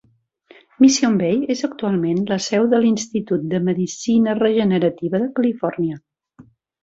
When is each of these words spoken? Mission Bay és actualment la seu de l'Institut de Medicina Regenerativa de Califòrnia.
Mission 0.83 1.17
Bay 1.19 1.35
és 1.55 1.59
actualment 1.67 2.23
la 2.31 2.37
seu 2.45 2.65
de 2.71 2.79
l'Institut 2.85 3.43
de 3.53 3.61
Medicina 3.67 4.35
Regenerativa 4.41 5.23
de 5.25 5.29
Califòrnia. 5.41 6.01